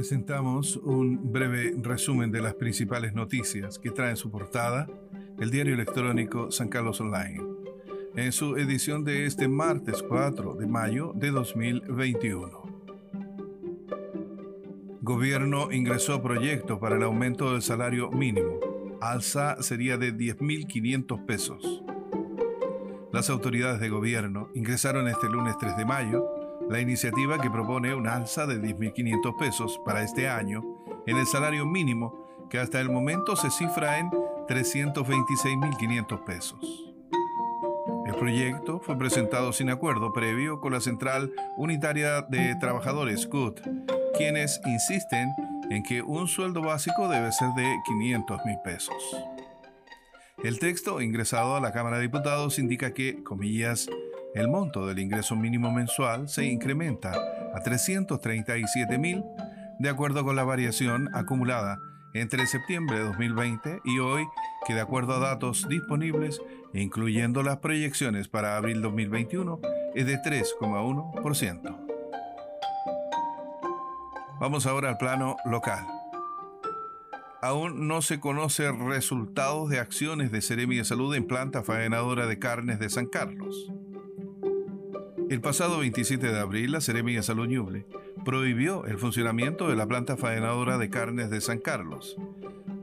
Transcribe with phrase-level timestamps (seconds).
[0.00, 4.88] presentamos un breve resumen de las principales noticias que trae en su portada
[5.38, 7.42] el diario electrónico San Carlos Online,
[8.16, 12.62] en su edición de este martes 4 de mayo de 2021.
[15.02, 18.58] Gobierno ingresó proyecto para el aumento del salario mínimo.
[19.02, 21.84] Alza sería de 10.500 pesos.
[23.12, 26.39] Las autoridades de gobierno ingresaron este lunes 3 de mayo
[26.70, 30.62] la iniciativa que propone un alza de 10.500 pesos para este año
[31.04, 36.94] en el salario mínimo que hasta el momento se cifra en 326.500 pesos.
[38.06, 43.60] El proyecto fue presentado sin acuerdo previo con la Central Unitaria de Trabajadores CUT,
[44.16, 45.34] quienes insisten
[45.70, 48.94] en que un sueldo básico debe ser de 500 mil pesos.
[50.44, 53.88] El texto ingresado a la Cámara de Diputados indica que, comillas,
[54.34, 57.12] el monto del ingreso mínimo mensual se incrementa
[57.54, 59.24] a 337 mil
[59.78, 61.78] de acuerdo con la variación acumulada
[62.12, 64.26] entre septiembre de 2020 y hoy,
[64.66, 66.42] que de acuerdo a datos disponibles,
[66.74, 69.60] incluyendo las proyecciones para abril 2021,
[69.94, 71.86] es de 3,1%.
[74.40, 75.86] Vamos ahora al plano local.
[77.42, 82.38] Aún no se conocen resultados de acciones de Ceremi de Salud en planta faenadora de
[82.38, 83.70] carnes de San Carlos.
[85.30, 87.86] El pasado 27 de abril, la Seremi de Salud Ñuble
[88.24, 92.16] prohibió el funcionamiento de la planta faenadora de carnes de San Carlos,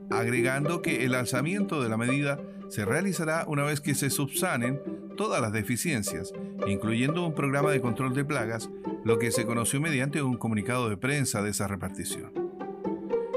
[0.08, 2.40] agregando que el alzamiento de la medida
[2.70, 4.80] se realizará una vez que se subsanen
[5.14, 6.32] todas las deficiencias,
[6.66, 8.70] incluyendo un programa de control de plagas,
[9.04, 12.32] lo que se conoció mediante un comunicado de prensa de esa repartición.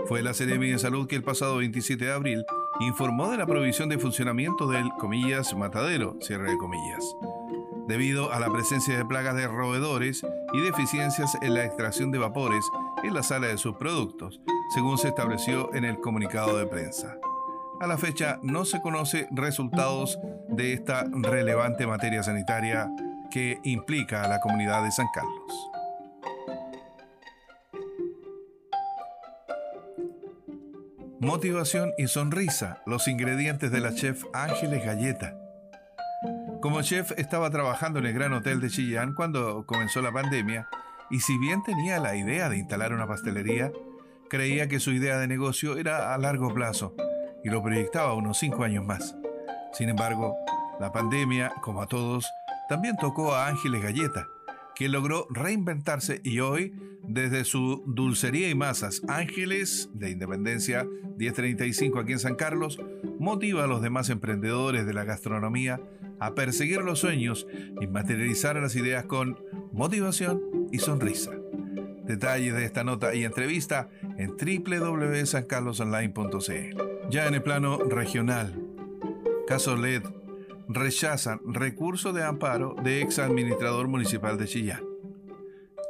[0.07, 2.45] Fue la Seremi de Salud que el pasado 27 de abril
[2.79, 7.03] informó de la prohibición de funcionamiento del, comillas, matadero, cierre de comillas,
[7.87, 12.65] debido a la presencia de plagas de roedores y deficiencias en la extracción de vapores
[13.03, 14.41] en la sala de sus productos,
[14.73, 17.17] según se estableció en el comunicado de prensa.
[17.79, 22.89] A la fecha no se conoce resultados de esta relevante materia sanitaria
[23.31, 25.71] que implica a la comunidad de San Carlos.
[31.19, 35.40] Motivación y sonrisa, los ingredientes de la chef Ángeles Galleta
[36.61, 40.69] como chef estaba trabajando en el Gran Hotel de Chillán cuando comenzó la pandemia
[41.09, 43.71] y si bien tenía la idea de instalar una pastelería,
[44.29, 46.95] creía que su idea de negocio era a largo plazo
[47.43, 49.15] y lo proyectaba unos cinco años más.
[49.73, 50.35] Sin embargo,
[50.79, 52.31] la pandemia, como a todos,
[52.69, 54.27] también tocó a Ángeles Galleta,
[54.75, 60.85] quien logró reinventarse y hoy, desde su dulcería y masas Ángeles de Independencia
[61.17, 62.79] 1035 aquí en San Carlos,
[63.19, 65.81] motiva a los demás emprendedores de la gastronomía
[66.21, 67.47] a perseguir los sueños
[67.81, 69.39] y materializar las ideas con
[69.73, 70.39] motivación
[70.71, 71.31] y sonrisa.
[72.03, 77.09] Detalles de esta nota y entrevista en www.sancarlosonline.cl.
[77.09, 78.53] Ya en el plano regional,
[79.47, 80.03] caso LED
[80.69, 84.83] rechazan recurso de amparo de ex administrador municipal de Chillán.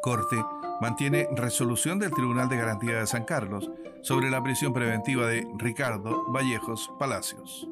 [0.02, 0.38] Corte
[0.80, 3.70] mantiene resolución del Tribunal de Garantía de San Carlos
[4.02, 7.68] sobre la prisión preventiva de Ricardo Vallejos Palacios.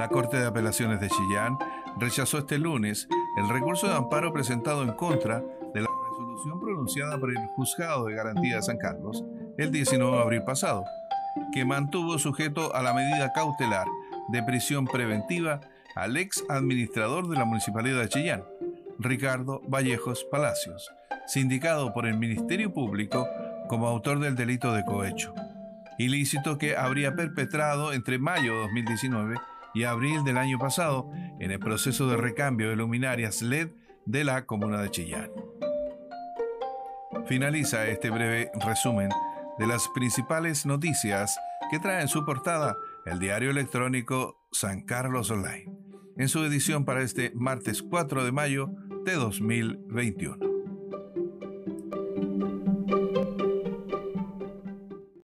[0.00, 1.58] La Corte de Apelaciones de Chillán
[1.98, 3.06] rechazó este lunes
[3.36, 5.40] el recurso de amparo presentado en contra
[5.74, 9.22] de la resolución pronunciada por el Juzgado de Garantía de San Carlos
[9.58, 10.86] el 19 de abril pasado,
[11.52, 13.88] que mantuvo sujeto a la medida cautelar
[14.28, 15.60] de prisión preventiva
[15.94, 18.44] al ex administrador de la Municipalidad de Chillán,
[18.98, 20.90] Ricardo Vallejos Palacios,
[21.26, 23.28] sindicado por el Ministerio Público
[23.68, 25.34] como autor del delito de cohecho,
[25.98, 29.36] ilícito que habría perpetrado entre mayo de 2019
[29.74, 33.70] y abril del año pasado en el proceso de recambio de luminarias LED
[34.06, 35.30] de la comuna de Chillán.
[37.26, 39.10] Finaliza este breve resumen
[39.58, 41.38] de las principales noticias
[41.70, 42.76] que trae en su portada
[43.06, 45.70] el diario electrónico San Carlos Online,
[46.16, 48.70] en su edición para este martes 4 de mayo
[49.04, 50.49] de 2021.